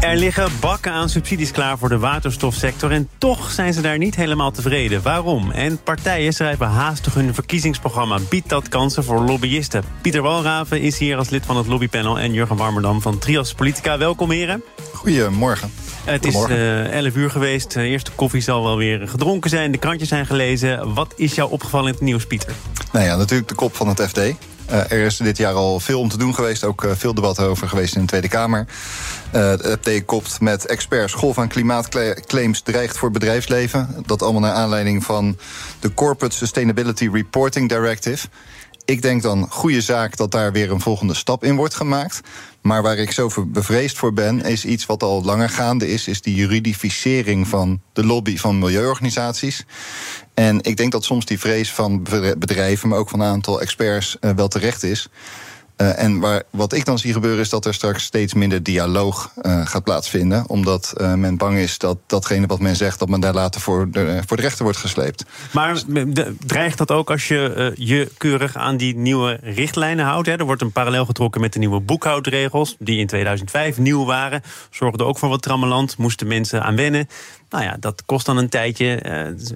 [0.00, 2.90] Er liggen bakken aan subsidies klaar voor de waterstofsector...
[2.90, 5.02] en toch zijn ze daar niet helemaal tevreden.
[5.02, 5.50] Waarom?
[5.50, 8.18] En partijen schrijven haastig hun verkiezingsprogramma.
[8.28, 9.84] Biedt dat kansen voor lobbyisten?
[10.00, 12.18] Pieter Walraven is hier als lid van het lobbypanel...
[12.18, 13.98] en Jurgen Warmerdam van Trias Politica.
[13.98, 14.62] Welkom, heren.
[14.92, 15.70] Goedemorgen.
[16.04, 17.72] Het is uh, 11 uur geweest.
[17.72, 19.72] De eerste koffie zal wel weer gedronken zijn.
[19.72, 20.94] De krantjes zijn gelezen.
[20.94, 22.52] Wat is jou opgevallen in het nieuws, Pieter?
[22.92, 24.20] Nou ja, natuurlijk de kop van het FD.
[24.70, 26.64] Uh, er is dit jaar al veel om te doen geweest.
[26.64, 28.66] Ook uh, veel debat over geweest in de Tweede Kamer.
[29.34, 31.12] Uh, het kopt met experts.
[31.12, 34.02] Golf aan klimaatclaims dreigt voor bedrijfsleven.
[34.06, 35.38] Dat allemaal naar aanleiding van
[35.80, 38.28] de Corporate Sustainability Reporting Directive.
[38.84, 42.20] Ik denk dan goede zaak dat daar weer een volgende stap in wordt gemaakt.
[42.60, 46.22] Maar waar ik zo bevreesd voor ben, is iets wat al langer gaande is, is
[46.22, 49.64] die juridificering van de lobby van milieuorganisaties.
[50.38, 52.02] En ik denk dat soms die vrees van
[52.38, 55.08] bedrijven, maar ook van een aantal experts, uh, wel terecht is.
[55.76, 59.32] Uh, en waar, wat ik dan zie gebeuren is dat er straks steeds minder dialoog
[59.42, 60.48] uh, gaat plaatsvinden.
[60.48, 64.22] Omdat men bang is dat datgene wat men zegt, dat men daar later voor de,
[64.26, 65.24] voor de rechter wordt gesleept.
[65.52, 65.82] Maar
[66.46, 70.26] dreigt dat ook als je je keurig aan die nieuwe richtlijnen houdt?
[70.26, 70.36] Hè?
[70.36, 74.42] Er wordt een parallel getrokken met de nieuwe boekhoudregels, die in 2005 nieuw waren.
[74.70, 77.08] Zorgden ook voor wat trammeland, moesten mensen aan wennen.
[77.50, 78.86] Nou ja, dat kost dan een tijdje.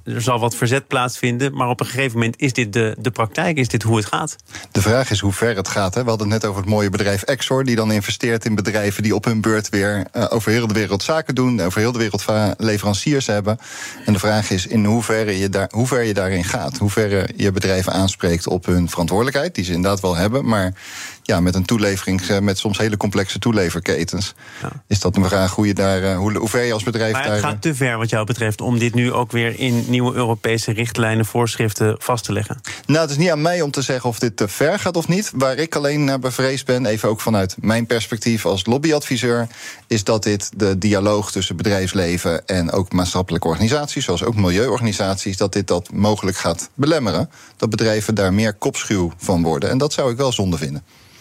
[0.05, 1.55] er zal wat verzet plaatsvinden.
[1.55, 4.37] Maar op een gegeven moment is dit de, de praktijk, is dit hoe het gaat?
[4.71, 5.95] De vraag is hoe ver het gaat.
[5.95, 6.03] Hè?
[6.03, 9.15] We hadden het net over het mooie bedrijf Exor, die dan investeert in bedrijven die
[9.15, 12.25] op hun beurt weer uh, over heel de wereld zaken doen, over heel de wereld
[12.57, 13.59] leveranciers hebben.
[14.07, 16.79] En de vraag is in hoeverre je, daar, hoe ver je daarin gaat.
[16.79, 20.75] Hoe ver je bedrijven aanspreekt op hun verantwoordelijkheid, die ze inderdaad wel hebben, maar
[21.23, 24.35] ja, met een toelevering, met soms hele complexe toeleverketens.
[24.63, 24.73] Ja.
[24.87, 27.33] Is dat een vraag hoe je daar, hoe, hoe ver je als bedrijf maar daar.
[27.33, 30.73] Het gaat te ver wat jou betreft om dit nu ook weer in nieuwe Europese
[30.73, 32.61] richtlijnen, voorschriften vast te leggen.
[32.87, 35.09] Nou, het is niet aan mij om te zeggen of dit te ver gaat of
[35.09, 35.33] niet.
[35.35, 39.47] Waar ik alleen naar bevreesd ben, even ook vanuit mijn perspectief als lobbyadviseur,
[39.87, 45.53] is dat dit de dialoog tussen bedrijfsleven en ook maatschappelijke organisaties, zoals ook milieuorganisaties, dat
[45.53, 47.31] dit dat mogelijk gaat belemmeren.
[47.57, 49.71] Dat bedrijven daar meer kopschuw van worden.
[49.71, 50.83] En dat zou ik wel zonde vinden.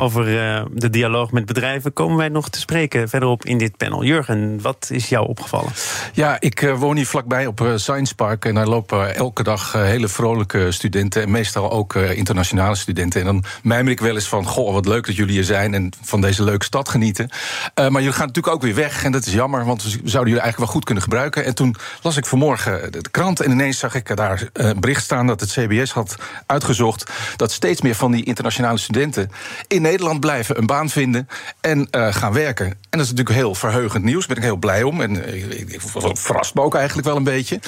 [0.00, 4.04] Over uh, de dialoog met bedrijven komen wij nog te spreken verderop in dit panel.
[4.04, 5.72] Jurgen, wat is jou opgevallen?
[6.12, 8.44] Ja, ik uh, woon hier vlakbij op uh, Science Park.
[8.44, 11.22] En daar lopen elke dag hele vrolijke studenten.
[11.22, 13.20] En meestal ook internationale studenten.
[13.20, 15.74] En dan mijmer ik wel eens van: Goh, wat leuk dat jullie hier zijn.
[15.74, 17.30] En van deze leuke stad genieten.
[17.74, 19.04] maar jullie gaan natuurlijk ook weer weg.
[19.04, 21.44] En dat is jammer, want we zouden jullie eigenlijk wel goed kunnen gebruiken.
[21.44, 23.40] En toen las ik vanmorgen de krant.
[23.40, 27.10] En ineens zag ik daar een bericht staan dat het CBS had uitgezocht.
[27.36, 29.30] dat steeds meer van die internationale studenten
[29.66, 31.28] in Nederland blijven, een baan vinden
[31.60, 32.66] en uh, gaan werken.
[32.66, 34.26] En dat is natuurlijk heel verheugend nieuws.
[34.26, 35.00] Daar ben ik heel blij om.
[35.00, 35.80] En uh, ik,
[36.12, 37.60] verrast me ook eigenlijk wel een beetje.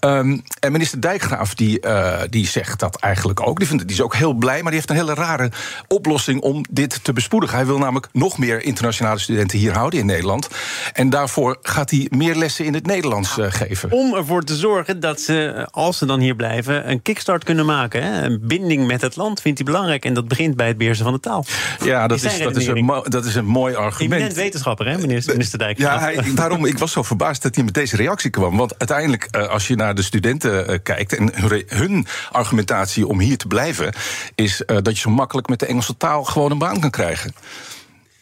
[0.00, 3.58] Um, en minister Dijkgraaf die, uh, die zegt dat eigenlijk ook.
[3.58, 5.50] Die, vindt, die is ook heel blij, maar die heeft een hele rare
[5.88, 7.56] oplossing om dit te bespoedigen.
[7.56, 10.48] Hij wil namelijk nog meer internationale studenten hier houden in Nederland.
[10.92, 13.90] En daarvoor gaat hij meer lessen in het Nederlands geven.
[13.90, 18.02] Om ervoor te zorgen dat ze, als ze dan hier blijven, een kickstart kunnen maken.
[18.02, 18.22] Hè?
[18.22, 20.04] Een binding met het land vindt hij belangrijk.
[20.04, 21.44] En dat begint bij het beheersen van de taal.
[21.84, 24.12] Ja, dat is, dat, is een dat is een mooi argument.
[24.12, 25.78] Eminent wetenschapper, hè, minister, minister Dijk?
[25.78, 28.56] Ja, hij, daarom, ik was zo verbaasd dat hij met deze reactie kwam.
[28.56, 31.14] Want uiteindelijk, als je naar de studenten kijkt...
[31.14, 31.32] en
[31.66, 33.92] hun argumentatie om hier te blijven...
[34.34, 37.34] is dat je zo makkelijk met de Engelse taal gewoon een baan kan krijgen.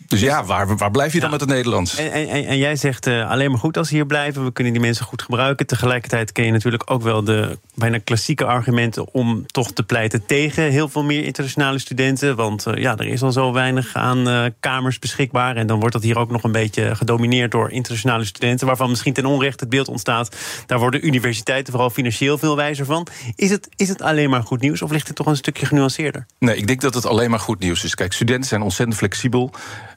[0.09, 1.97] Dus ja, waar, waar blijf je dan met het Nederlands?
[1.97, 4.45] En, en, en jij zegt uh, alleen maar goed als ze hier blijven.
[4.45, 5.67] We kunnen die mensen goed gebruiken.
[5.67, 10.71] Tegelijkertijd ken je natuurlijk ook wel de bijna klassieke argumenten om toch te pleiten tegen
[10.71, 12.37] heel veel meer internationale studenten.
[12.37, 15.57] Want uh, ja, er is al zo weinig aan uh, kamers beschikbaar.
[15.57, 18.67] En dan wordt dat hier ook nog een beetje gedomineerd door internationale studenten.
[18.67, 20.37] Waarvan misschien ten onrechte het beeld ontstaat.
[20.67, 23.07] Daar worden universiteiten vooral financieel veel wijzer van.
[23.35, 26.27] Is het, is het alleen maar goed nieuws of ligt het toch een stukje genuanceerder?
[26.39, 27.95] Nee, ik denk dat het alleen maar goed nieuws is.
[27.95, 29.53] Kijk, studenten zijn ontzettend flexibel.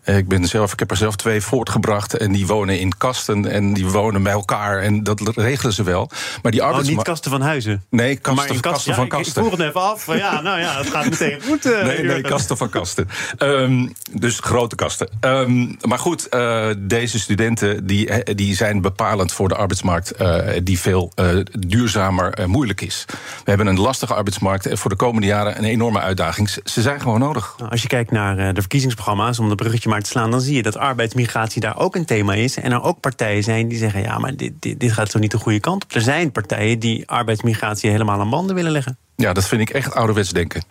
[0.05, 3.73] Ik, ben zelf, ik heb er zelf twee voortgebracht en die wonen in kasten en
[3.73, 6.09] die wonen bij elkaar en dat regelen ze wel.
[6.41, 6.89] Maar die arbeids...
[6.89, 7.83] Oh, niet kasten van huizen?
[7.89, 9.41] Nee, kasten, kasten, kasten ja, van kasten.
[9.41, 10.15] Ik vroeg het even af.
[10.15, 11.65] Ja, nou ja, het gaat meteen goed.
[11.65, 13.09] Uh, nee, nee, kasten van kasten.
[13.39, 15.09] Um, dus grote kasten.
[15.21, 20.79] Um, maar goed, uh, deze studenten die, die zijn bepalend voor de arbeidsmarkt uh, die
[20.79, 21.11] veel
[21.59, 23.05] duurzamer moeilijk is.
[23.43, 26.49] We hebben een lastige arbeidsmarkt en voor de komende jaren een enorme uitdaging.
[26.49, 27.53] Ze zijn gewoon nodig.
[27.57, 30.55] Nou, als je kijkt naar de verkiezingsprogramma's, om de bruggetje maar te slaan, dan zie
[30.55, 32.57] je dat arbeidsmigratie daar ook een thema is.
[32.57, 35.31] En er ook partijen zijn die zeggen: ja, maar dit, dit, dit gaat zo niet
[35.31, 35.93] de goede kant op.
[35.93, 38.97] Er zijn partijen die arbeidsmigratie helemaal aan banden willen leggen.
[39.15, 40.63] Ja, dat vind ik echt ouderwets denken.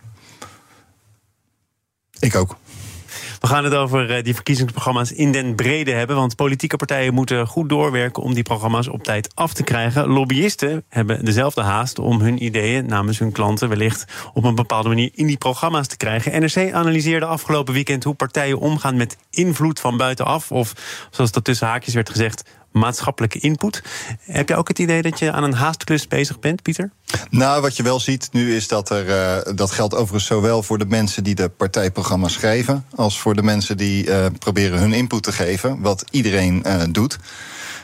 [2.18, 2.56] Ik ook.
[3.40, 6.16] We gaan het over die verkiezingsprogramma's in den brede hebben.
[6.16, 10.08] Want politieke partijen moeten goed doorwerken om die programma's op tijd af te krijgen.
[10.08, 15.10] Lobbyisten hebben dezelfde haast om hun ideeën namens hun klanten wellicht op een bepaalde manier
[15.14, 16.40] in die programma's te krijgen.
[16.40, 20.52] NRC analyseerde afgelopen weekend hoe partijen omgaan met invloed van buitenaf.
[20.52, 20.72] Of
[21.10, 23.82] zoals dat tussen haakjes werd gezegd, maatschappelijke input.
[24.20, 26.90] Heb je ook het idee dat je aan een haastklus bezig bent, Pieter?
[27.30, 29.06] Nou, wat je wel ziet nu is dat er.
[29.06, 32.84] Uh, dat geldt overigens zowel voor de mensen die de partijprogramma's schrijven.
[32.94, 35.80] als voor de mensen die uh, proberen hun input te geven.
[35.80, 37.18] Wat iedereen uh, doet.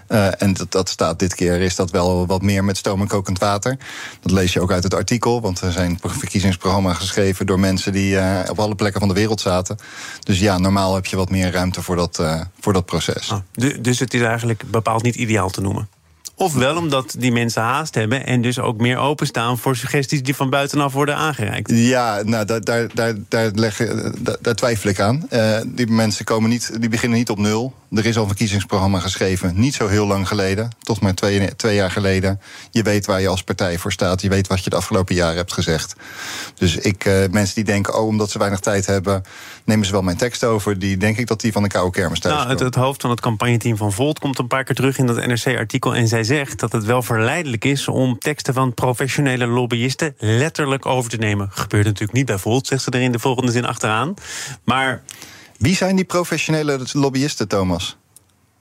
[0.08, 3.08] Uh, en dat, dat, staat dit keer is dat wel wat meer met stoom en
[3.08, 3.78] kokend water.
[4.20, 8.14] Dat lees je ook uit het artikel, want er zijn verkiezingsprogramma's geschreven door mensen die
[8.14, 9.76] uh, op alle plekken van de wereld zaten.
[10.22, 13.30] Dus ja, normaal heb je wat meer ruimte voor dat, uh, voor dat proces.
[13.30, 13.38] Oh,
[13.80, 15.88] dus het is eigenlijk bepaald niet ideaal te noemen?
[16.38, 20.50] Ofwel omdat die mensen haast hebben en dus ook meer openstaan voor suggesties die van
[20.50, 21.70] buitenaf worden aangereikt.
[21.74, 23.76] Ja, nou, daar, daar, daar, daar, leg,
[24.18, 25.26] daar, daar twijfel ik aan.
[25.32, 27.74] Uh, die mensen komen niet, die beginnen niet op nul.
[27.96, 31.74] Er is al een verkiezingsprogramma geschreven, niet zo heel lang geleden, tot maar twee, twee
[31.74, 32.40] jaar geleden.
[32.70, 35.36] Je weet waar je als partij voor staat, je weet wat je de afgelopen jaren
[35.36, 35.94] hebt gezegd.
[36.54, 39.24] Dus ik, uh, mensen die denken, oh, omdat ze weinig tijd hebben,
[39.64, 40.78] nemen ze wel mijn tekst over.
[40.78, 43.10] Die denk ik dat die van de koude kermis thuis nou, het, het, hoofd van
[43.10, 45.94] het campagneteam van Volt komt een paar keer terug in dat NRC-artikel.
[45.94, 51.10] En zij zegt dat het wel verleidelijk is om teksten van professionele lobbyisten letterlijk over
[51.10, 51.48] te nemen.
[51.50, 54.14] Gebeurt natuurlijk niet bij Volt, zegt ze er in de volgende zin achteraan.
[54.64, 55.02] Maar.
[55.58, 57.96] Wie zijn die professionele lobbyisten, Thomas?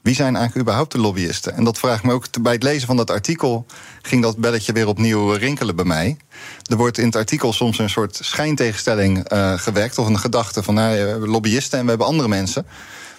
[0.02, 1.54] Wie zijn eigenlijk überhaupt de lobbyisten?
[1.54, 3.66] En dat vraag ik me ook bij het lezen van dat artikel.
[4.02, 6.18] ging dat belletje weer opnieuw rinkelen bij mij.
[6.64, 9.98] Er wordt in het artikel soms een soort schijntegenstelling uh, gewekt.
[9.98, 12.66] of een gedachte van nou, we hebben lobbyisten en we hebben andere mensen.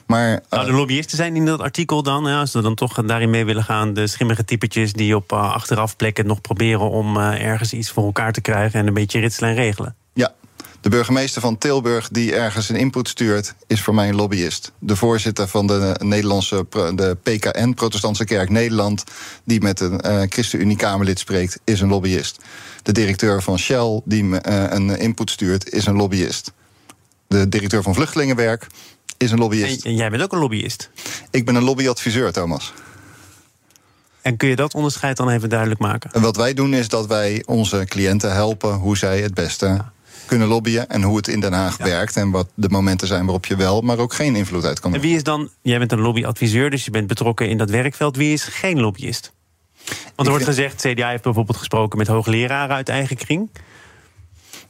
[0.07, 3.31] Maar, nou, de lobbyisten zijn in dat artikel dan, ja, als we dan toch daarin
[3.31, 7.73] mee willen gaan, de schimmige typetjes die op uh, achteraf plekken nog proberen om ergens
[7.73, 9.97] iets voor elkaar te krijgen en een beetje ritselen en regelen.
[10.13, 10.35] Ja,
[10.81, 14.73] de burgemeester van Tilburg die ergens een input stuurt, is voor mij een lobbyist.
[14.79, 19.05] De voorzitter van de Nederlandse de PKN, Protestantse Kerk Nederland,
[19.45, 22.39] die met een uh, ChristenUnie-Kamerlid spreekt, is een lobbyist.
[22.83, 26.53] De directeur van Shell, die uh, een input stuurt, is een lobbyist.
[27.27, 28.67] De directeur van Vluchtelingenwerk
[29.17, 29.85] is een lobbyist.
[29.85, 30.91] En, jij bent ook een lobbyist?
[31.31, 32.73] Ik ben een lobbyadviseur, Thomas.
[34.23, 36.11] En kun je dat onderscheid dan even duidelijk maken?
[36.13, 39.85] En wat wij doen is dat wij onze cliënten helpen hoe zij het beste
[40.27, 41.85] kunnen lobbyen en hoe het in Den Haag ja.
[41.85, 44.95] werkt en wat de momenten zijn waarop je wel, maar ook geen invloed uit kan
[44.95, 48.17] En wie is dan, jij bent een lobbyadviseur, dus je bent betrokken in dat werkveld.
[48.17, 49.33] Wie is geen lobbyist?
[49.87, 53.51] Want er wordt gezegd, CDA heeft bijvoorbeeld gesproken met hoogleraren uit eigen kring.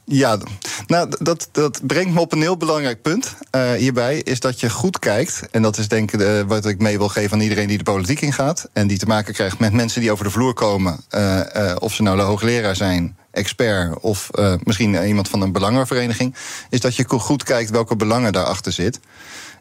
[0.09, 0.37] Ja,
[0.85, 4.17] nou, dat, dat brengt me op een heel belangrijk punt uh, hierbij.
[4.17, 5.43] Is dat je goed kijkt.
[5.51, 7.83] En dat is denk ik uh, wat ik mee wil geven aan iedereen die de
[7.83, 8.69] politiek ingaat.
[8.73, 10.99] En die te maken krijgt met mensen die over de vloer komen.
[11.15, 14.29] Uh, of ze nou de hoogleraar zijn, expert of
[14.63, 16.35] misschien iemand van een belangenvereniging.
[16.69, 18.99] Is dat je goed kijkt welke belangen daarachter zit.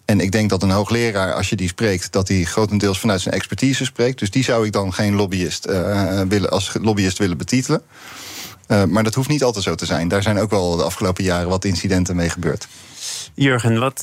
[0.04, 3.34] En ik denk dat een hoogleraar, als je die spreekt, dat hij grotendeels vanuit zijn
[3.34, 4.18] expertise spreekt.
[4.18, 5.64] Dus die zou ik dan geen lobbyist
[6.28, 7.82] willen, als lobbyist willen betitelen.
[8.88, 10.08] Maar dat hoeft niet altijd zo te zijn.
[10.08, 12.68] Daar zijn ook wel de afgelopen jaren wat incidenten mee gebeurd.
[13.34, 14.00] Jurgen, wat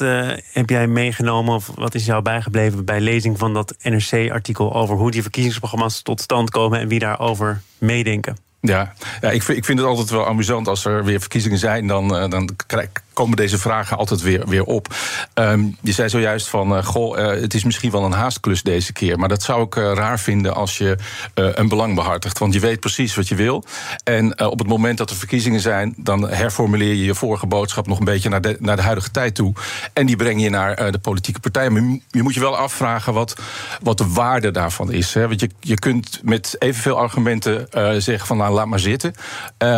[0.51, 5.11] heb jij meegenomen of wat is jou bijgebleven bij lezing van dat NRC-artikel over hoe
[5.11, 8.37] die verkiezingsprogramma's tot stand komen en wie daarover meedenken?
[8.67, 11.87] Ja, ja ik, vind, ik vind het altijd wel amusant als er weer verkiezingen zijn.
[11.87, 14.87] Dan, uh, dan krijg, komen deze vragen altijd weer, weer op.
[15.33, 18.93] Um, je zei zojuist van, uh, goh, uh, het is misschien wel een haastklus deze
[18.93, 19.19] keer.
[19.19, 20.97] Maar dat zou ik uh, raar vinden als je
[21.33, 22.39] een belang behartigt.
[22.39, 23.63] Want je weet precies wat je wil.
[24.03, 25.93] En op het moment dat er verkiezingen zijn...
[25.97, 29.35] dan herformuleer je je vorige boodschap nog een beetje naar de, naar de huidige tijd
[29.35, 29.53] toe.
[29.93, 31.73] En die breng je naar de politieke partijen.
[31.73, 33.35] Maar je moet je wel afvragen wat,
[33.81, 35.13] wat de waarde daarvan is.
[35.13, 35.27] Hè?
[35.27, 37.67] Want je, je kunt met evenveel argumenten
[38.01, 39.13] zeggen van, nou, laat maar zitten.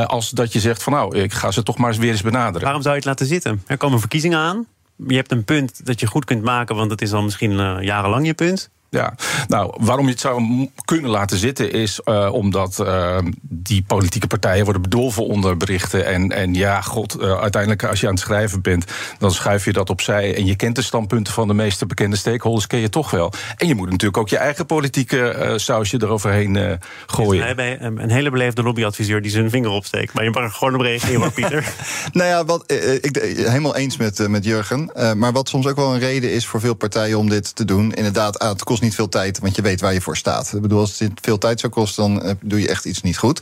[0.06, 2.62] als dat je zegt van, nou, ik ga ze toch maar eens weer eens benaderen.
[2.62, 3.62] Waarom zou je het laten zitten.
[3.68, 4.66] Er komen verkiezingen aan.
[5.08, 7.78] Je hebt een punt dat je goed kunt maken, want het is al misschien uh,
[7.82, 8.70] jarenlang je punt.
[8.96, 9.14] Ja,
[9.48, 14.64] nou, waarom je het zou kunnen laten zitten is uh, omdat uh, die politieke partijen
[14.64, 16.06] worden bedolven onder berichten.
[16.06, 18.86] En, en ja, god, uh, uiteindelijk als je aan het schrijven bent,
[19.18, 20.36] dan schuif je dat opzij.
[20.36, 23.34] En je kent de standpunten van de meeste bekende stakeholders, ken je toch wel.
[23.58, 27.46] En je moet natuurlijk ook je eigen politieke sausje eroverheen gooien.
[27.46, 30.14] Hebben een hele beleefde lobbyadviseur die zijn vinger opsteekt.
[30.14, 31.74] Maar je mag er gewoon op reageren, Pieter.
[32.12, 32.72] nou ja, wat,
[33.02, 34.92] ik helemaal eens met, met Jurgen.
[35.16, 37.94] maar wat soms ook wel een reden is voor veel partijen om dit te doen.
[37.94, 40.54] Inderdaad, het kost niet veel tijd, want je weet waar je voor staat.
[40.54, 43.18] Ik bedoel, als het veel tijd zou kosten, dan uh, doe je echt iets niet
[43.18, 43.42] goed.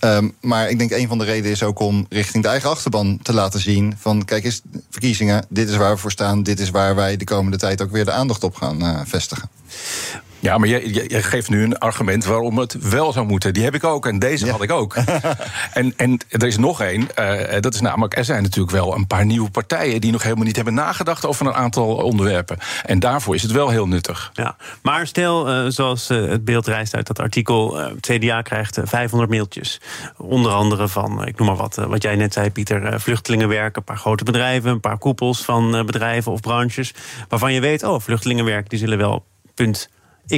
[0.00, 3.18] Um, maar ik denk een van de redenen is ook om richting de eigen achterban
[3.22, 4.60] te laten zien: van kijk eens,
[4.90, 7.90] verkiezingen, dit is waar we voor staan, dit is waar wij de komende tijd ook
[7.90, 9.50] weer de aandacht op gaan uh, vestigen.
[10.42, 13.54] Ja, maar je, geeft nu een argument waarom het wel zou moeten.
[13.54, 14.94] Die heb ik ook en deze had ik ook.
[15.72, 17.08] en, en er is nog één.
[17.18, 20.00] Uh, dat is namelijk, er zijn natuurlijk wel een paar nieuwe partijen...
[20.00, 22.58] die nog helemaal niet hebben nagedacht over een aantal onderwerpen.
[22.84, 24.30] En daarvoor is het wel heel nuttig.
[24.34, 27.76] Ja, maar stel, uh, zoals uh, het beeld reist uit dat artikel...
[27.76, 29.80] het CDA krijgt 500 mailtjes.
[30.16, 33.00] Onder andere van, ik noem maar wat, wat jij net zei, Pieter...
[33.00, 34.70] vluchtelingenwerk, een paar grote bedrijven...
[34.70, 36.94] een paar koepels van bedrijven of branches...
[37.28, 39.88] waarvan je weet, oh, vluchtelingenwerk, die zullen wel punt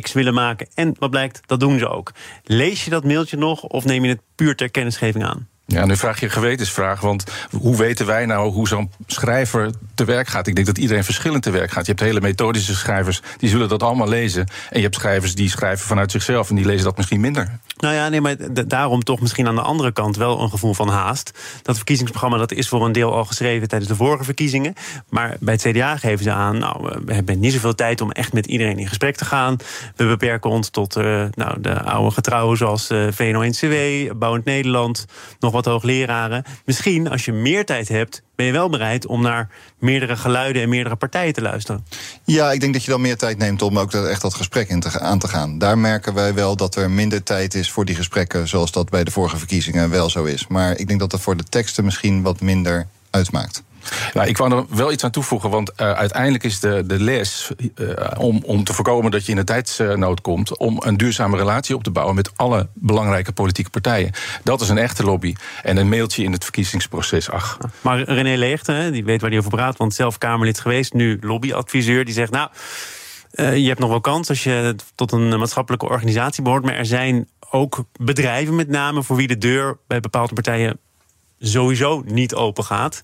[0.01, 0.69] X willen maken.
[0.75, 2.13] En wat blijkt, dat doen ze ook.
[2.45, 5.49] Lees je dat mailtje nog of neem je het puur ter kennisgeving aan?
[5.67, 7.01] Ja, nu vraag je een gewetensvraag.
[7.01, 10.47] Want hoe weten wij nou hoe zo'n schrijver te werk gaat?
[10.47, 11.87] Ik denk dat iedereen verschillend te werk gaat.
[11.87, 14.47] Je hebt hele methodische schrijvers, die zullen dat allemaal lezen.
[14.71, 17.59] En je hebt schrijvers die schrijven vanuit zichzelf en die lezen dat misschien minder.
[17.77, 20.89] Nou ja, nee, maar daarom toch misschien aan de andere kant wel een gevoel van
[20.89, 21.39] haast.
[21.63, 24.75] Dat verkiezingsprogramma dat is voor een deel al geschreven tijdens de vorige verkiezingen.
[25.09, 28.33] Maar bij het CDA geven ze aan, nou, we hebben niet zoveel tijd om echt
[28.33, 29.57] met iedereen in gesprek te gaan.
[29.97, 35.07] We beperken ons tot uh, nou, de oude getrouwen zoals uh, eh, VNO-NCW, Bouwend Nederland,
[35.39, 36.45] nog wat hoogleraren.
[36.65, 39.49] Misschien, als je meer tijd hebt, ben je wel bereid om naar
[39.79, 41.87] meerdere geluiden en meerdere partijen te luisteren?
[42.25, 44.81] Ja, ik denk dat je dan meer tijd neemt om ook echt dat gesprek in
[44.81, 45.59] te, aan te gaan.
[45.59, 49.05] Daar merken wij wel dat er minder tijd is voor die gesprekken, zoals dat bij
[49.05, 50.47] de vorige verkiezingen wel zo is.
[50.47, 53.63] Maar ik denk dat dat voor de teksten misschien wat minder uitmaakt.
[54.13, 57.51] Nou, ik wou er wel iets aan toevoegen, want uh, uiteindelijk is de, de les
[57.77, 61.75] uh, om, om te voorkomen dat je in een tijdsnood komt, om een duurzame relatie
[61.75, 64.13] op te bouwen met alle belangrijke politieke partijen.
[64.43, 65.35] Dat is een echte lobby.
[65.63, 67.59] En een mailtje in het verkiezingsproces, ach.
[67.81, 72.05] Maar René Leegte, die weet waar hij over praat, want zelf Kamerlid geweest, nu lobbyadviseur,
[72.05, 72.49] die zegt nou.
[73.35, 76.65] Uh, je hebt nog wel kans als je tot een maatschappelijke organisatie behoort.
[76.65, 80.79] Maar er zijn ook bedrijven met name voor wie de deur bij bepaalde partijen
[81.39, 83.03] sowieso niet open gaat.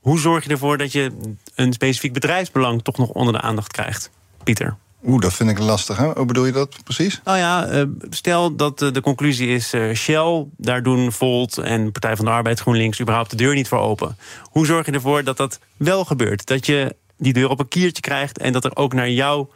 [0.00, 1.10] Hoe zorg je ervoor dat je
[1.54, 4.10] een specifiek bedrijfsbelang toch nog onder de aandacht krijgt,
[4.44, 4.76] Pieter?
[5.04, 5.96] Oeh, dat vind ik lastig.
[5.96, 6.12] Hè?
[6.12, 7.20] Hoe bedoel je dat precies?
[7.24, 12.16] Nou ja, eh, stel dat de conclusie is uh, Shell, daar doen Volt en Partij
[12.16, 14.16] van de Arbeid, GroenLinks überhaupt de deur niet voor open.
[14.42, 16.46] Hoe zorg je ervoor dat dat wel gebeurt?
[16.46, 19.46] Dat je die deur op een kiertje krijgt en dat er ook naar jou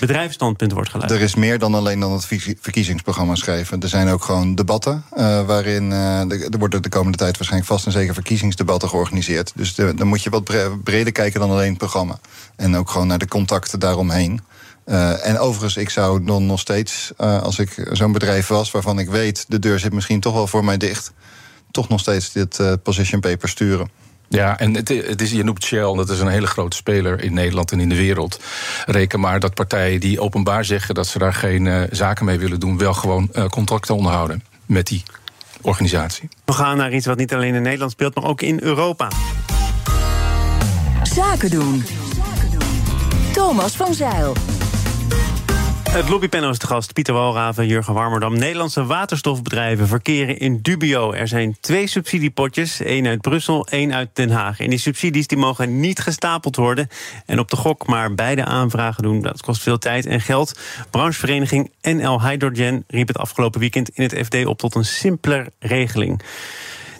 [0.00, 1.20] bedrijfsstandpunt wordt geluisterd.
[1.20, 2.26] Er is meer dan alleen dan het
[2.60, 3.80] verkiezingsprogramma schrijven.
[3.80, 7.86] Er zijn ook gewoon debatten uh, waarin uh, er worden de komende tijd waarschijnlijk vast
[7.86, 9.52] en zeker verkiezingsdebatten georganiseerd.
[9.54, 10.44] Dus dan moet je wat
[10.82, 12.18] breder kijken dan alleen het programma.
[12.56, 14.40] En ook gewoon naar de contacten daaromheen.
[14.86, 19.08] Uh, en overigens, ik zou dan nog steeds, als ik zo'n bedrijf was waarvan ik
[19.08, 21.12] weet, de deur zit misschien toch wel voor mij dicht,
[21.70, 23.90] toch nog steeds dit position paper sturen.
[24.28, 27.34] Ja, en het, het, is, je noemt Shell, dat is een hele grote speler in
[27.34, 28.40] Nederland en in de wereld.
[28.86, 32.60] Reken maar dat partijen die openbaar zeggen dat ze daar geen uh, zaken mee willen
[32.60, 35.02] doen, wel gewoon uh, contracten onderhouden met die
[35.60, 36.28] organisatie.
[36.44, 39.10] We gaan naar iets wat niet alleen in Nederland speelt, maar ook in Europa.
[41.02, 41.84] Zaken doen.
[43.32, 44.57] Thomas van Zeil.
[45.88, 46.92] Het lobbypanel is de gast.
[46.92, 48.38] Pieter Walraven, Jurgen Warmerdam.
[48.38, 51.12] Nederlandse waterstofbedrijven verkeren in dubio.
[51.12, 54.60] Er zijn twee subsidiepotjes, één uit Brussel, één uit Den Haag.
[54.60, 56.88] En die subsidies die mogen niet gestapeld worden
[57.26, 59.22] en op de gok maar beide aanvragen doen.
[59.22, 60.58] Dat kost veel tijd en geld.
[60.90, 66.22] Branchevereniging NL Hydrogen riep het afgelopen weekend in het FD op tot een simpeler regeling.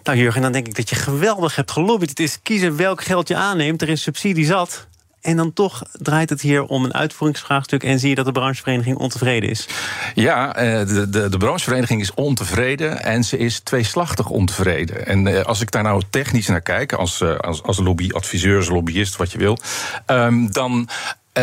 [0.02, 2.08] Nou Jurgen, dan denk ik dat je geweldig hebt gelobbyd.
[2.08, 3.82] Het is kiezen welk geld je aanneemt.
[3.82, 4.88] Er is subsidie zat.
[5.20, 7.82] En dan toch draait het hier om een uitvoeringsvraagstuk...
[7.82, 9.68] en zie je dat de branchevereniging ontevreden is.
[10.14, 13.02] Ja, eh, de, de, de branchevereniging is ontevreden...
[13.02, 15.06] en ze is tweeslachtig ontevreden.
[15.06, 16.92] En eh, als ik daar nou technisch naar kijk...
[16.92, 19.58] als, eh, als, als lobbyadviseur, als lobbyist, wat je wil...
[20.06, 20.88] Ehm, dan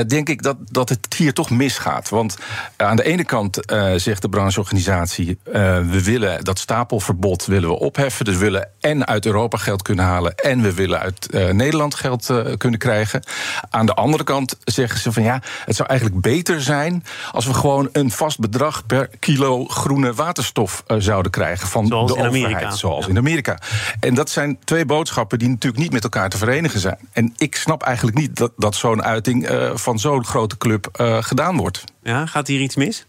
[0.07, 2.09] denk ik dat, dat het hier toch misgaat.
[2.09, 2.37] Want
[2.77, 5.37] uh, aan de ene kant uh, zegt de brancheorganisatie...
[5.43, 8.25] we willen dat stapelverbod willen we opheffen.
[8.25, 10.35] Dus we willen en uit Europa geld kunnen halen...
[10.35, 13.23] en we willen uit Nederland geld kunnen krijgen.
[13.69, 15.41] Aan de andere kant zeggen ze van ja...
[15.65, 18.85] het zou eigenlijk beter zijn als we gewoon een vast bedrag...
[18.85, 22.45] per kilo groene waterstof zouden krijgen van zoals de overheid.
[22.45, 22.71] Amerika.
[22.71, 23.57] Zoals in Amerika.
[23.99, 26.97] En dat zijn twee boodschappen die natuurlijk niet met elkaar te verenigen zijn.
[27.11, 29.49] En ik snap eigenlijk niet dat, dat zo'n uiting
[29.85, 31.83] van zo'n grote club uh, gedaan wordt.
[32.03, 33.05] Ja, gaat hier iets mis?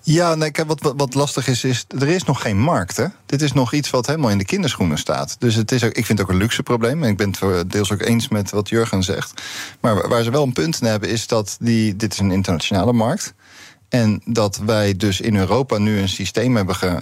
[0.00, 2.96] Ja, nee, kijk, wat, wat lastig is, is er is nog geen markt.
[2.96, 3.06] Hè?
[3.26, 5.36] Dit is nog iets wat helemaal in de kinderschoenen staat.
[5.38, 7.02] Dus het is ook, ik vind het ook een luxe probleem.
[7.02, 9.42] En ik ben het deels ook eens met wat Jurgen zegt.
[9.80, 12.92] Maar waar ze wel een punt in hebben, is dat die, dit is een internationale
[12.92, 13.34] markt.
[13.88, 17.00] En dat wij dus in Europa nu een systeem hebben ge,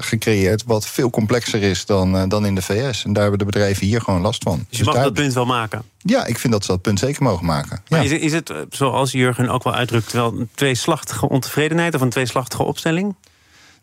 [0.00, 3.04] gecreëerd wat veel complexer is dan, uh, dan in de VS.
[3.04, 4.56] En daar hebben de bedrijven hier gewoon last van.
[4.56, 5.04] Dus je dus mag daar...
[5.04, 5.82] dat punt wel maken?
[5.98, 7.82] Ja, ik vind dat ze dat punt zeker mogen maken.
[7.88, 8.10] Maar ja.
[8.10, 12.10] is, is het, eh, zoals Jurgen ook wel uitdrukt, wel een tweeslachtige ontevredenheid of een
[12.10, 13.14] tweeslachtige opstelling?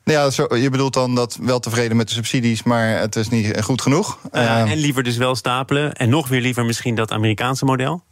[0.03, 3.29] Nou ja, zo, je bedoelt dan dat wel tevreden met de subsidies, maar het is
[3.29, 4.19] niet goed genoeg.
[4.31, 5.93] Uh, en liever dus wel stapelen.
[5.93, 8.03] En nog weer liever misschien dat Amerikaanse model?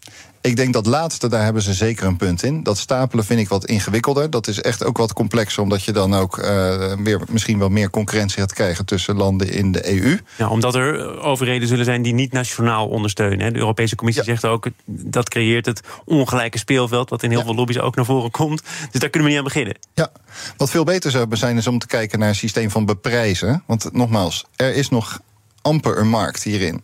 [0.48, 2.64] Ik denk dat laatste, daar hebben ze zeker een punt in.
[2.64, 4.30] Dat stapelen vind ik wat ingewikkelder.
[4.30, 6.46] Dat is echt ook wat complexer, omdat je dan ook uh,
[6.94, 10.20] weer, misschien wel meer concurrentie gaat krijgen tussen landen in de EU.
[10.38, 13.54] Ja, omdat er overheden zullen zijn die niet nationaal ondersteunen.
[13.54, 17.78] De Europese Commissie zegt ook dat creëert het ongelijke speelveld, wat in heel veel lobby's
[17.78, 18.62] ook naar voren komt.
[18.92, 19.78] Dus daar kunnen we niet aan beginnen.
[19.94, 20.12] Ja,
[20.58, 23.64] wat veel beter zou zijn, is om te kijken naar een systeem van beprijzen.
[23.66, 25.20] Want nogmaals, er is nog
[25.62, 26.82] amper een markt hierin.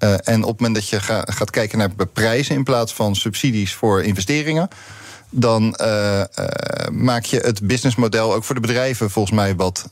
[0.00, 3.14] Uh, en op het moment dat je ga, gaat kijken naar beprijzen in plaats van
[3.14, 4.68] subsidies voor investeringen,
[5.30, 6.46] dan uh, uh,
[6.92, 9.90] maak je het businessmodel ook voor de bedrijven volgens mij wat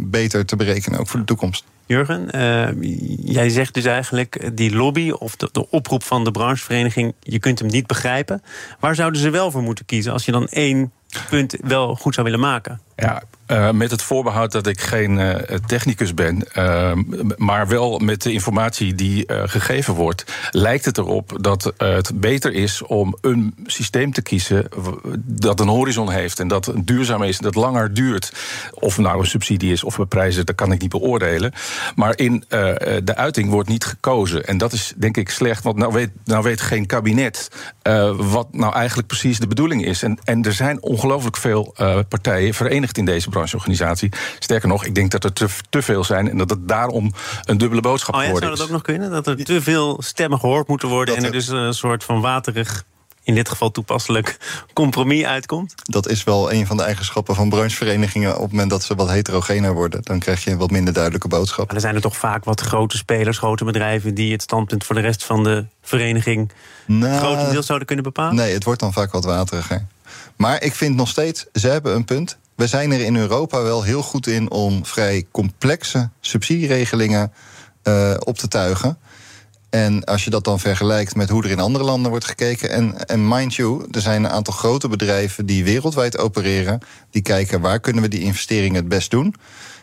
[0.00, 1.64] beter te berekenen, ook voor de toekomst.
[1.86, 2.28] Jurgen,
[3.24, 7.68] jij zegt dus eigenlijk die lobby of de, oproep van de branchevereniging, je kunt hem
[7.68, 8.42] niet begrijpen.
[8.80, 10.92] Waar zouden ze wel voor moeten kiezen als je dan één
[11.30, 12.80] punt wel goed zou willen maken?
[12.96, 15.34] Ja, uh, met het voorbehoud dat ik geen uh,
[15.66, 16.92] technicus ben, uh,
[17.36, 22.82] maar wel met de informatie die gegeven wordt, lijkt het erop dat het beter is
[22.82, 24.68] om een systeem te kiezen
[25.16, 28.32] dat een horizon heeft en dat duurzaam is en dat langer duurt.
[28.72, 31.52] Of nou een subsidie is of prijzen, dat kan ik niet beoordelen.
[31.94, 32.44] Maar in
[33.04, 34.46] de uiting wordt niet gekozen.
[34.46, 37.50] En dat is denk ik slecht, want nou weet, nou weet geen kabinet
[38.16, 40.02] wat nou eigenlijk precies de bedoeling is.
[40.02, 41.74] En, en er zijn ongelooflijk veel
[42.08, 44.12] partijen verenigd in deze brancheorganisatie.
[44.38, 47.12] Sterker nog, ik denk dat er te, te veel zijn en dat het daarom
[47.44, 49.10] een dubbele boodschap oh, ja, geworden zou dat ook nog kunnen?
[49.10, 52.84] Dat er te veel stemmen gehoord moeten worden en er dus een soort van waterig
[53.28, 54.38] in dit geval toepasselijk
[54.72, 55.74] compromis uitkomt?
[55.82, 58.34] Dat is wel een van de eigenschappen van brancheverenigingen.
[58.34, 61.28] Op het moment dat ze wat heterogener worden, dan krijg je een wat minder duidelijke
[61.28, 61.66] boodschap.
[61.66, 64.94] Maar er zijn er toch vaak wat grote spelers, grote bedrijven die het standpunt voor
[64.94, 66.52] de rest van de vereniging
[66.86, 68.34] nou, grotendeels zouden kunnen bepalen?
[68.34, 69.86] Nee, het wordt dan vaak wat wateriger.
[70.38, 72.38] Maar ik vind nog steeds, ze hebben een punt.
[72.54, 77.32] We zijn er in Europa wel heel goed in om vrij complexe subsidieregelingen
[77.84, 78.98] uh, op te tuigen.
[79.70, 82.70] En als je dat dan vergelijkt met hoe er in andere landen wordt gekeken.
[82.70, 86.80] En, en mind you, er zijn een aantal grote bedrijven die wereldwijd opereren.
[87.10, 89.34] Die kijken waar kunnen we die investeringen het best doen.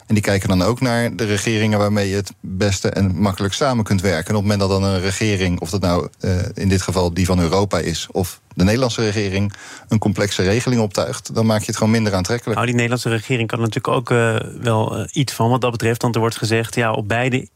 [0.05, 3.83] En die kijken dan ook naar de regeringen waarmee je het beste en makkelijk samen
[3.83, 4.29] kunt werken.
[4.29, 7.13] En op het moment dat dan een regering, of dat nou uh, in dit geval
[7.13, 9.53] die van Europa is, of de Nederlandse regering
[9.87, 12.55] een complexe regeling optuigt, dan maak je het gewoon minder aantrekkelijk.
[12.55, 16.01] Nou, die Nederlandse regering kan natuurlijk ook uh, wel uh, iets van wat dat betreft.
[16.01, 17.47] Want er wordt gezegd, ja, op beide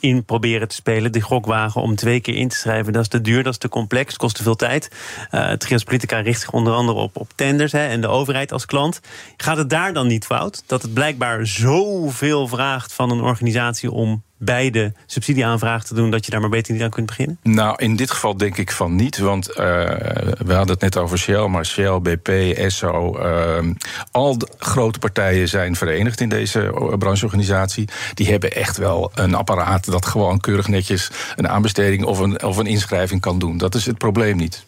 [0.00, 1.12] in proberen te spelen.
[1.12, 3.68] De gokwagen om twee keer in te schrijven, dat is te duur, dat is te
[3.68, 4.90] complex, kost te veel tijd.
[5.30, 8.52] Uh, het Trias Politica richt zich onder andere op, op tenders hè, en de overheid
[8.52, 9.00] als klant.
[9.36, 10.62] Gaat het daar dan niet fout?
[10.66, 16.30] Dat het blijkbaar zoveel vraagt van een organisatie om beide subsidieaanvraag te doen, dat je
[16.30, 17.38] daar maar beter niet aan kunt beginnen?
[17.42, 19.18] Nou, in dit geval denk ik van niet.
[19.18, 23.18] Want uh, we hadden het net over Shell, maar Shell, BP, Esso.
[23.18, 23.72] Uh,
[24.10, 27.88] al de grote partijen zijn verenigd in deze brancheorganisatie.
[28.14, 32.56] Die hebben echt wel een apparaat dat gewoon keurig netjes een aanbesteding of een, of
[32.56, 33.58] een inschrijving kan doen.
[33.58, 34.66] Dat is het probleem niet.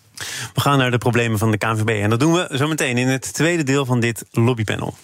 [0.54, 1.88] We gaan naar de problemen van de KNVB.
[1.88, 4.94] En dat doen we zo meteen in het tweede deel van dit lobbypanel.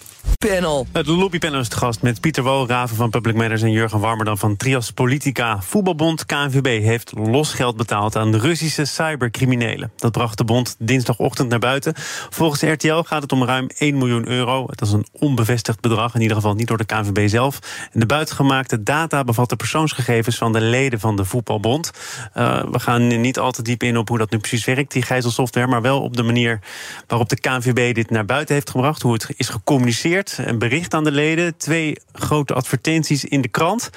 [0.93, 4.57] Het lobbypanel is te gast met Pieter Walraven van Public Matters en Jurgen Warmerdam van
[4.57, 5.63] Trias Politica.
[5.63, 9.93] Voetbalbond KNVB heeft losgeld betaald aan Russische cybercriminelen.
[9.97, 11.93] Dat bracht de bond dinsdagochtend naar buiten.
[12.31, 14.67] Volgens RTL gaat het om ruim 1 miljoen euro.
[14.67, 17.59] Dat is een onbevestigd bedrag, in ieder geval niet door de KNVB zelf.
[17.93, 21.91] De buitengemaakte data bevat de persoonsgegevens van de leden van de voetbalbond.
[22.37, 25.03] Uh, we gaan niet al te diep in op hoe dat nu precies werkt, die
[25.03, 26.61] gijzelsoftware, maar wel op de manier
[27.07, 31.05] waarop de KNVB dit naar buiten heeft gebracht, hoe het is gecommuniceerd een bericht aan
[31.05, 33.91] de leden, twee grote advertenties in de krant.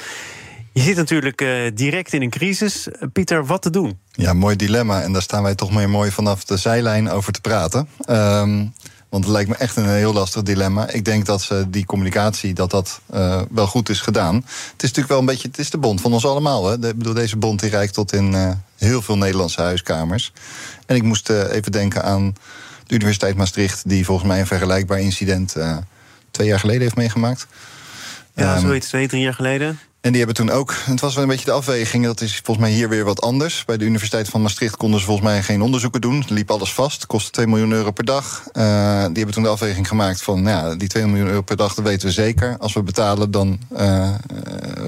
[0.73, 2.87] Je zit natuurlijk uh, direct in een crisis.
[3.13, 3.99] Pieter, wat te doen?
[4.11, 5.01] Ja, mooi dilemma.
[5.01, 7.87] En daar staan wij toch meer mooi vanaf de zijlijn over te praten.
[8.09, 8.73] Um,
[9.09, 10.89] want het lijkt me echt een heel lastig dilemma.
[10.89, 14.35] Ik denk dat ze die communicatie, dat dat uh, wel goed is gedaan.
[14.35, 14.43] Het
[14.75, 16.69] is natuurlijk wel een beetje, het is de bond van ons allemaal.
[16.69, 16.79] Hè?
[16.79, 20.33] De, bedoel, deze bond die reikt tot in uh, heel veel Nederlandse huiskamers.
[20.85, 22.33] En ik moest even denken aan
[22.85, 23.89] de Universiteit Maastricht...
[23.89, 25.55] die volgens mij een vergelijkbaar incident
[26.31, 27.47] twee jaar geleden heeft meegemaakt.
[28.35, 29.79] Ja, um, zoiets, twee, drie jaar geleden.
[30.01, 32.65] En die hebben toen ook, het was wel een beetje de afweging, dat is volgens
[32.65, 33.65] mij hier weer wat anders.
[33.65, 36.23] Bij de Universiteit van Maastricht konden ze volgens mij geen onderzoeken doen.
[36.27, 38.43] Liep alles vast, kostte 2 miljoen euro per dag.
[38.53, 38.63] Uh,
[39.05, 41.73] die hebben toen de afweging gemaakt van, nou ja, die 2 miljoen euro per dag,
[41.73, 42.57] dat weten we zeker.
[42.59, 44.09] Als we betalen, dan uh,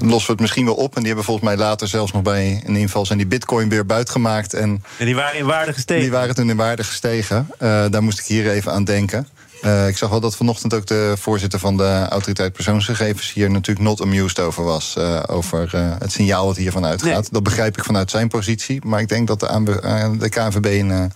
[0.00, 0.90] lossen we het misschien wel op.
[0.94, 3.86] En die hebben volgens mij later zelfs nog bij een inval zijn die bitcoin weer
[3.86, 4.54] buitgemaakt.
[4.54, 6.02] En, en die waren in waarde gestegen?
[6.02, 7.46] Die waren toen in waarde gestegen.
[7.54, 9.28] Uh, daar moest ik hier even aan denken.
[9.64, 13.86] Uh, ik zag wel dat vanochtend ook de voorzitter van de autoriteit persoonsgegevens hier natuurlijk
[13.86, 14.94] not amused over was.
[14.98, 17.20] Uh, over uh, het signaal wat hiervan uitgaat.
[17.20, 17.30] Nee.
[17.30, 18.80] Dat begrijp ik vanuit zijn positie.
[18.84, 21.12] Maar ik denk dat de, de KNVB een,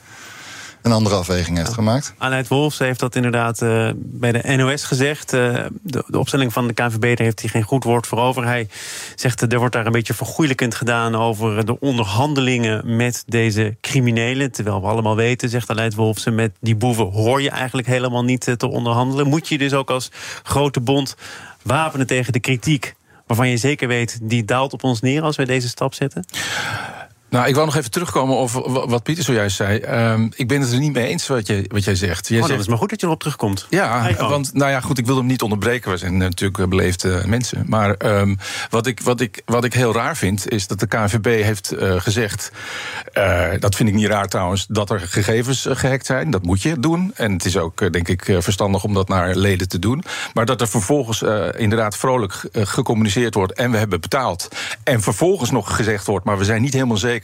[0.87, 2.15] een andere afweging heeft gemaakt.
[2.19, 5.33] Aleid Wolfs heeft dat inderdaad uh, bij de NOS gezegd.
[5.33, 8.45] Uh, de, de, opstelling van de KNVB, daar heeft hij geen goed woord voor over.
[8.45, 8.69] Hij
[9.15, 11.15] zegt, er wordt daar een beetje vergoeilijkend gedaan...
[11.15, 14.53] over de onderhandelingen met deze criminelen.
[14.53, 16.25] Terwijl we allemaal weten, zegt Aleid Wolfs...
[16.25, 19.27] met die boeven hoor je eigenlijk helemaal niet te onderhandelen.
[19.27, 20.11] Moet je dus ook als
[20.43, 21.17] grote bond
[21.63, 22.95] wapenen tegen de kritiek
[23.27, 26.25] waarvan je zeker weet, die daalt op ons neer als wij deze stap zetten?
[27.29, 29.83] Nou, ik wou nog even terugkomen over wat Pieter zojuist zei.
[30.13, 32.29] Um, ik ben het er niet mee eens wat, je, wat jij zegt.
[32.29, 32.55] Jij oh, zegt...
[32.55, 33.67] dat is maar goed dat je erop terugkomt.
[33.71, 35.91] Ja, want nou ja, goed, ik wil hem niet onderbreken.
[35.91, 37.65] We zijn natuurlijk beleefde mensen.
[37.67, 38.39] Maar um,
[38.71, 42.01] wat, ik, wat, ik, wat ik heel raar vind, is dat de KNVB heeft uh,
[42.01, 42.53] gezegd...
[43.15, 46.31] Uh, dat vind ik niet raar trouwens, dat er gegevens gehackt zijn.
[46.31, 47.13] Dat moet je doen.
[47.15, 50.05] En het is ook, denk ik, verstandig om dat naar leden te doen.
[50.35, 51.23] Maar dat er vervolgens
[51.57, 53.53] inderdaad vrolijk gecommuniceerd wordt...
[53.53, 54.49] en we hebben betaald.
[54.83, 57.16] En vervolgens nog gezegd wordt, maar we zijn niet helemaal zeker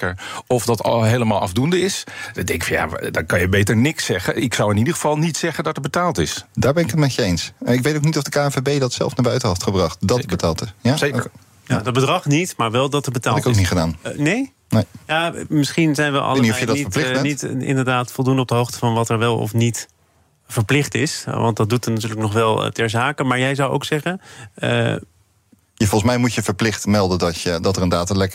[0.46, 2.04] of dat al helemaal afdoende is.
[2.32, 4.42] Dan denk ik van ja, dan kan je beter niks zeggen.
[4.42, 6.44] Ik zou in ieder geval niet zeggen dat er betaald is.
[6.54, 7.52] Daar ben ik het met je eens.
[7.64, 9.96] Ik weet ook niet of de KNVB dat zelf naar buiten had gebracht.
[10.00, 10.30] Dat Zeker.
[10.30, 10.74] betaald is.
[10.80, 10.96] Ja?
[10.96, 11.30] Zeker.
[11.66, 13.42] Ja, dat bedrag niet, maar wel dat er betaald is.
[13.44, 13.96] Had ik ook niet gedaan.
[14.06, 14.52] Uh, nee?
[14.68, 14.84] Nee.
[15.06, 19.08] Ja, misschien zijn we allemaal niet, uh, niet inderdaad voldoende op de hoogte van wat
[19.08, 19.88] er wel of niet
[20.46, 21.24] verplicht is.
[21.26, 23.24] Want dat doet er natuurlijk nog wel ter zake.
[23.24, 24.20] Maar jij zou ook zeggen.
[24.58, 24.94] Uh,
[25.82, 28.32] je, volgens mij moet je verplicht melden dat, je, dat er een datalek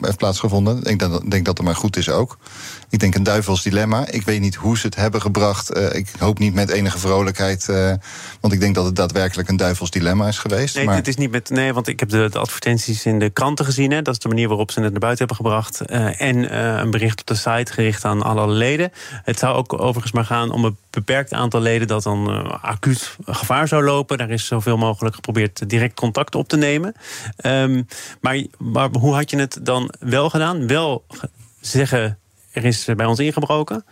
[0.00, 0.82] heeft plaatsgevonden.
[0.82, 2.38] Ik denk, denk dat het maar goed is ook.
[2.90, 4.06] Ik denk een duivels dilemma.
[4.10, 5.76] Ik weet niet hoe ze het hebben gebracht.
[5.76, 7.66] Uh, ik hoop niet met enige vrolijkheid.
[7.70, 7.92] Uh,
[8.40, 10.74] want ik denk dat het daadwerkelijk een duivels dilemma is geweest.
[10.74, 10.94] Nee, maar...
[10.94, 11.50] het is niet met.
[11.50, 13.90] Nee, want ik heb de, de, advertenties in de kranten gezien.
[13.90, 14.02] Hè.
[14.02, 15.82] Dat is de manier waarop ze het naar buiten hebben gebracht.
[15.90, 18.92] Uh, en een bericht op de site gericht aan alle leden.
[19.10, 23.68] Het zou ook overigens maar gaan om een beperkt aantal leden dat dan acuut gevaar
[23.68, 24.18] zou lopen.
[24.18, 26.94] Daar is zoveel mogelijk geprobeerd direct contact op te nemen.
[27.46, 27.86] Um,
[28.20, 30.66] maar, maar hoe had je het dan wel gedaan?
[30.66, 31.04] Wel
[31.60, 32.18] zeggen
[32.50, 33.84] er is bij ons ingebroken.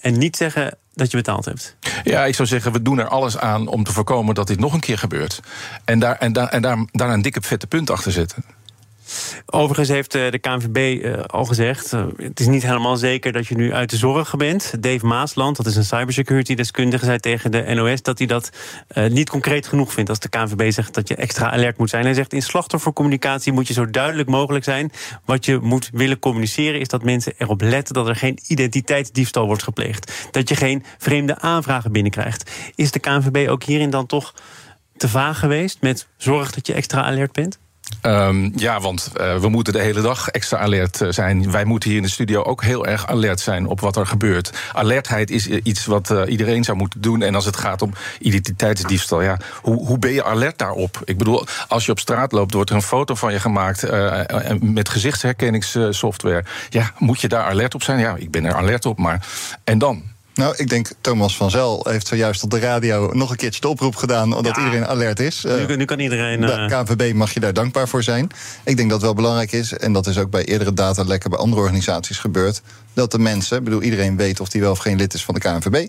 [0.00, 1.76] En niet zeggen dat je betaald hebt.
[2.04, 4.72] Ja, ik zou zeggen, we doen er alles aan om te voorkomen dat dit nog
[4.72, 5.40] een keer gebeurt.
[5.84, 8.44] En daar, en daar, en daar, daar een dikke vette punt achter zetten.
[9.46, 11.92] Overigens heeft eh, de KNVB eh, al gezegd...
[11.92, 14.82] Uh, het is niet helemaal zeker dat je nu uit de zorg bent.
[14.82, 17.04] Dave Maasland, dat is een cybersecurity-deskundige...
[17.04, 18.50] zei tegen de NOS dat hij dat
[19.08, 20.10] niet concreet genoeg vindt...
[20.10, 22.04] als de KNVB zegt dat je extra alert moet zijn.
[22.04, 24.92] Hij zegt in slachtoffercommunicatie moet je zo duidelijk mogelijk zijn.
[25.24, 27.94] Wat je moet willen communiceren is dat mensen erop letten...
[27.94, 30.28] dat er geen identiteitsdiefstal wordt gepleegd.
[30.30, 32.50] Dat je geen vreemde aanvragen binnenkrijgt.
[32.74, 34.34] Is de KNVB ook hierin dan toch
[34.96, 35.80] te vaag geweest...
[35.80, 37.58] met zorg dat je extra alert bent?
[38.02, 41.50] Um, ja, want uh, we moeten de hele dag extra alert eh, zijn.
[41.50, 44.52] Wij moeten hier in de studio ook heel erg alert zijn op wat er gebeurt.
[44.72, 47.22] Alertheid is iets wat iedereen zou moeten doen.
[47.22, 51.00] En als het gaat om identiteitsdiefstal, ja, hoe, hoe ben je alert daarop?
[51.04, 53.86] Ik bedoel, als je op straat loopt, wordt er een foto van je gemaakt
[54.60, 56.44] met gezichtsherkenningssoftware.
[56.68, 57.98] Ja, moet je daar alert op zijn?
[57.98, 59.26] Ja, ik ben er alert op, maar
[59.64, 60.02] en dan?
[60.34, 63.68] Nou, ik denk Thomas van Zel heeft zojuist op de radio nog een keertje de
[63.68, 64.36] oproep gedaan.
[64.36, 64.64] omdat ja.
[64.64, 65.44] iedereen alert is.
[65.68, 66.40] Nu, nu kan iedereen.
[66.40, 66.66] De uh...
[66.66, 68.28] KNVB mag je daar dankbaar voor zijn.
[68.64, 71.38] Ik denk dat het wel belangrijk is, en dat is ook bij eerdere datalekken bij
[71.38, 72.62] andere organisaties gebeurd.
[72.92, 75.34] dat de mensen, ik bedoel, iedereen weet of die wel of geen lid is van
[75.34, 75.86] de KNVB.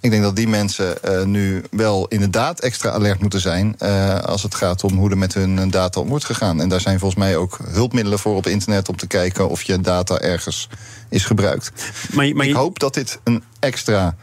[0.00, 3.76] Ik denk dat die mensen uh, nu wel inderdaad extra alert moeten zijn.
[3.82, 6.60] Uh, als het gaat om hoe er met hun data om wordt gegaan.
[6.60, 9.80] En daar zijn volgens mij ook hulpmiddelen voor op internet om te kijken of je
[9.80, 10.68] data ergens
[11.08, 11.72] is gebruikt.
[12.12, 12.50] Maar, maar je...
[12.50, 14.16] Ik hoop dat dit een extra.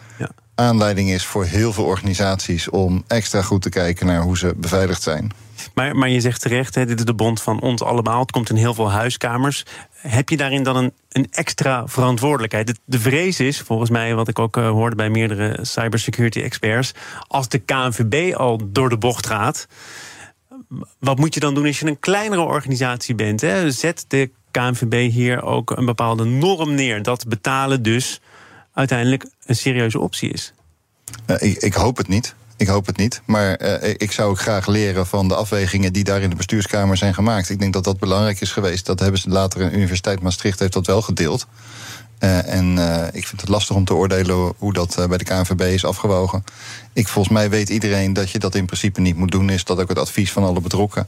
[0.56, 5.02] Aanleiding is voor heel veel organisaties om extra goed te kijken naar hoe ze beveiligd
[5.02, 5.32] zijn.
[5.74, 8.20] Maar, maar je zegt terecht, hè, dit is de bond van ons allemaal.
[8.20, 9.66] Het komt in heel veel huiskamers.
[9.92, 12.68] Heb je daarin dan een, een extra verantwoordelijkheid?
[12.68, 16.94] De, de, vrees is, volgens mij, wat ik ook uh, hoorde bij meerdere cybersecurity experts.
[17.28, 19.68] Als de KNVB al door de bocht gaat.
[21.00, 23.42] Wat moet je dan doen als je een kleinere organisatie bent?
[23.42, 23.72] Hè?
[23.72, 27.04] Zet de KNVB hier ook een bepaalde norm neer.
[27.04, 28.22] Dat betalen dus
[28.74, 30.54] uiteindelijk een serieuze optie is.
[31.28, 32.36] Uh, ik, ik hoop het niet.
[32.58, 33.22] Ik hoop het niet.
[33.26, 36.98] Maar uh, ik zou ook graag leren van de afwegingen die daar in de bestuurskamer
[36.98, 37.50] zijn gemaakt.
[37.50, 38.86] Ik denk dat dat belangrijk is geweest.
[38.86, 41.48] Dat hebben ze later in de Universiteit Maastricht heeft dat wel gedeeld.
[42.20, 42.78] Uh, en
[43.14, 46.44] ik vind het lastig om te oordelen hoe dat bij de KNVB is afgewogen.
[46.94, 49.50] Ik, volgens mij weet iedereen dat je dat in principe niet moet doen.
[49.50, 51.08] Is dat ook het advies van alle betrokken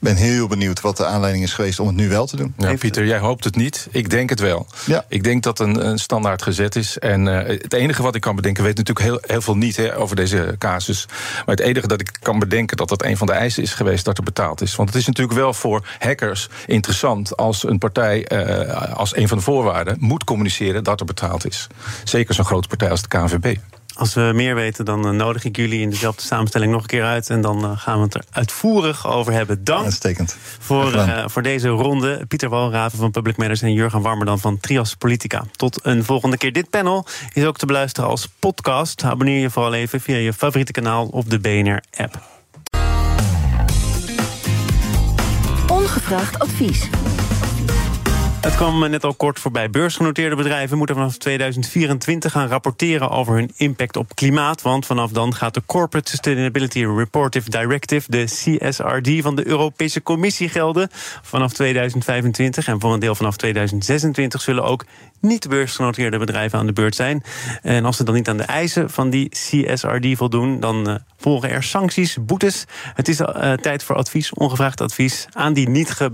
[0.00, 2.54] ben heel benieuwd wat de aanleiding is geweest om het nu wel te doen.
[2.56, 3.88] Ja, Pieter, jij hoopt het niet.
[3.90, 4.66] Ik denk het wel.
[4.86, 5.04] Ja.
[5.08, 6.98] Ik denk dat een, een standaard gezet is.
[6.98, 9.96] En uh, het enige wat ik kan bedenken, weet natuurlijk heel, heel veel niet hè,
[9.96, 11.06] over deze casus.
[11.46, 14.04] Maar het enige dat ik kan bedenken dat dat een van de eisen is geweest
[14.04, 14.76] dat er betaald is.
[14.76, 19.38] Want het is natuurlijk wel voor hackers interessant als een partij uh, als een van
[19.38, 21.66] de voorwaarden moet communiceren dat er betaald is.
[22.04, 23.56] Zeker zo'n grote partij als de KNVB.
[23.98, 27.04] Als we meer weten, dan eh, nodig ik jullie in dezelfde samenstelling nog een keer
[27.04, 27.30] uit.
[27.30, 29.64] En dan eh, gaan we het er uitvoerig over hebben.
[29.64, 30.36] Dank Uitstekend.
[30.58, 32.26] voor, uh, voor deze ronde.
[32.28, 35.44] Pieter Walraven van Public Matters en Jurgen Warmerdan van Trias Politica.
[35.56, 36.52] Tot een volgende keer.
[36.52, 39.02] Dit panel is ook te beluisteren als podcast.
[39.02, 42.20] Abonneer je vooral even via je favoriete kanaal of de BNR-app.
[45.68, 46.88] Ongevraagd advies.
[48.40, 49.70] Het kwam net al kort voorbij.
[49.70, 54.62] Beursgenoteerde bedrijven moeten vanaf 2024 gaan rapporteren over hun impact op klimaat.
[54.62, 60.48] Want vanaf dan gaat de Corporate Sustainability Reportive Directive, de CSRD van de Europese Commissie,
[60.48, 60.88] gelden.
[61.22, 64.84] Vanaf 2025 en voor een deel vanaf 2026 zullen ook
[65.20, 67.22] niet beursgenoteerde bedrijven aan de beurt zijn.
[67.62, 71.50] En als ze dan niet aan de eisen van die CSRD voldoen, dan uh, volgen
[71.50, 72.64] er sancties, boetes.
[72.94, 76.12] Het is uh, tijd voor advies, ongevraagd advies aan die niet ge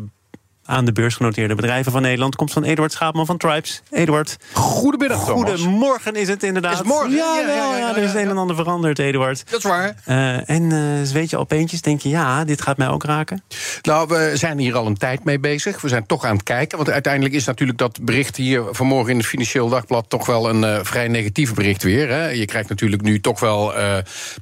[0.64, 2.37] aan de beursgenoteerde bedrijven van Nederland.
[2.37, 3.83] Komt van Eduard Schaapman van Tribes.
[3.90, 4.37] Eduard.
[4.53, 5.61] Goedemiddag, Thomas.
[5.61, 6.72] Goedemorgen is het inderdaad.
[6.72, 7.11] Is morgen?
[7.11, 9.50] Ja, ja, ja, ja, er is een en ander veranderd, Eduard.
[9.50, 9.94] Dat is waar.
[10.09, 13.42] Uh, en uh, weet je al peentjes, denk je, ja, dit gaat mij ook raken?
[13.83, 15.81] Nou, we zijn hier al een tijd mee bezig.
[15.81, 16.77] We zijn toch aan het kijken.
[16.77, 20.62] Want uiteindelijk is natuurlijk dat bericht hier vanmorgen in het Financieel Dagblad toch wel een
[20.62, 22.09] uh, vrij negatief bericht weer.
[22.09, 22.29] Hè.
[22.29, 23.72] Je krijgt natuurlijk nu toch wel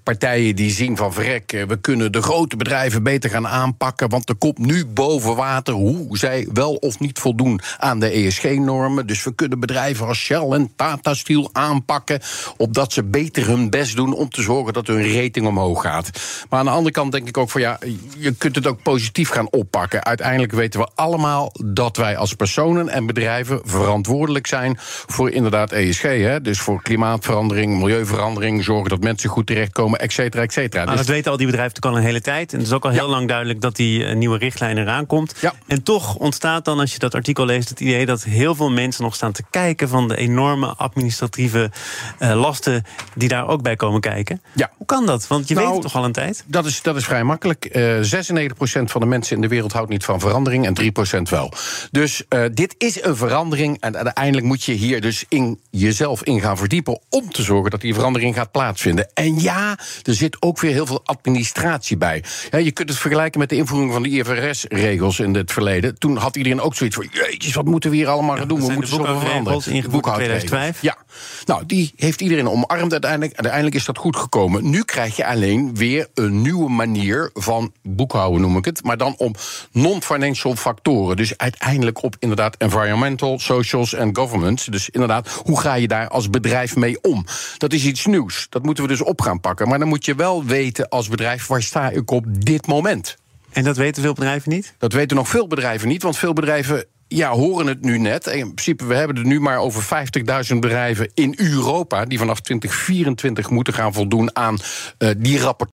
[0.03, 4.09] partijen die zien van verrek, we kunnen de grote bedrijven beter gaan aanpakken.
[4.09, 9.07] Want er komt nu boven water hoe zij wel of niet voldoen aan de ESG-normen.
[9.07, 12.21] Dus we kunnen bedrijven als Shell en Tata Steel aanpakken...
[12.57, 16.11] opdat ze beter hun best doen om te zorgen dat hun rating omhoog gaat.
[16.49, 17.79] Maar aan de andere kant denk ik ook van ja,
[18.19, 20.05] je kunt het ook positief gaan oppakken.
[20.05, 26.03] Uiteindelijk weten we allemaal dat wij als personen en bedrijven verantwoordelijk zijn voor inderdaad ESG.
[26.03, 26.41] Hè?
[26.41, 30.87] Dus voor klimaatverandering, milieuverandering, zorgen dat mensen goed terechtkomen, et cetera, et cetera.
[30.87, 32.53] Dus dat weten al die bedrijven natuurlijk al een hele tijd.
[32.53, 33.11] En het is ook al heel Ja.
[33.11, 35.35] lang duidelijk dat die eh, nieuwe richtlijn eraan komt.
[35.41, 35.53] Ja.
[35.67, 39.05] En toch ontstaat dan, als je dat artikel leest, het idee dat heel veel mensen
[39.05, 41.71] nog staan te kijken van de enorme administratieve
[42.19, 42.85] eh, lasten
[43.15, 44.43] die daar ook bij komen kijken.
[44.53, 44.71] Ja.
[44.77, 45.27] Hoe kan dat?
[45.27, 46.45] Want je Nou, weet het toch al een tijd?
[46.47, 47.65] Dat is, dat is vrij makkelijk.
[47.65, 51.53] Eh 96% van de mensen in de wereld houdt niet van verandering en 3% wel.
[51.91, 53.81] Dus eh, dit is een verandering.
[53.81, 57.01] En uiteindelijk moet je hier dus in jezelf in gaan verdiepen.
[57.09, 59.11] om te zorgen dat die verandering gaat plaatsvinden.
[59.15, 62.25] En ja, er zit ook weer heel veel administratie bij.
[62.51, 65.92] Ja, je kunt het vergelijken met de invoering van de IFRS-regels in het verleden.
[65.99, 68.61] Toen had iedereen ook zoiets van: jeetjes, wat moeten we hier allemaal gaan doen?
[68.61, 69.73] We moeten zoveel veranderen.
[69.73, 70.45] in Boekhoudregels.
[70.45, 70.83] 2005.
[70.83, 70.97] Ja,
[71.45, 73.33] nou, die heeft iedereen omarmd uiteindelijk.
[73.33, 74.71] Uiteindelijk is dat goed gekomen.
[74.71, 78.85] Nu krijg je alleen weer een nieuwe manier van boekhouden, noem ik het.
[78.85, 79.35] Maar dan om
[79.73, 81.17] non-financial factoren.
[81.17, 84.71] Dus uiteindelijk op inderdaad environmental, socials en governance.
[84.71, 87.25] Dus inderdaad, hoe ga je daar als bedrijf mee om?
[87.57, 88.47] Dat is iets nieuws.
[88.49, 89.69] Dat moeten we dus op gaan pakken.
[89.69, 93.17] Maar dan moet je wel weten als bedrijf, waar sta ik op dit moment?
[93.53, 94.75] En dat weten veel bedrijven niet?
[94.79, 98.27] Dat weten nog veel bedrijven niet, want veel bedrijven ja, horen het nu net.
[98.27, 100.07] In principe, we hebben er nu maar over
[100.53, 102.05] 50.000 bedrijven in Europa...
[102.05, 104.57] die vanaf 2024 moeten gaan voldoen aan
[104.99, 105.71] eh, die rapportage